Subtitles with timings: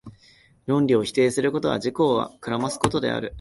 [0.65, 3.29] 論理を否定することは、自己を暗ますことである。